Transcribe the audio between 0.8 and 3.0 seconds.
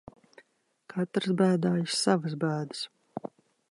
Katrs bēdājas savas bēdas.